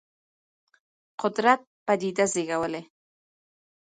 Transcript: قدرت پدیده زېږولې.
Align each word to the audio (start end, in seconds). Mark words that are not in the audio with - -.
قدرت 1.21 1.61
پدیده 1.85 2.25
زېږولې. 2.33 2.81